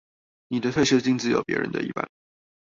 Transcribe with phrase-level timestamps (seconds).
[0.47, 2.09] 你的退休金只有別人的一半